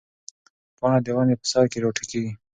[0.77, 2.31] پاڼه د ونې په سر کې راټوکېږي.